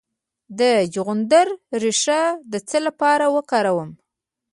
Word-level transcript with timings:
د 0.59 0.61
چغندر 0.93 1.47
ریښه 1.83 2.21
د 2.51 2.53
څه 2.69 2.77
لپاره 2.87 3.25
وکاروم؟ 3.35 3.91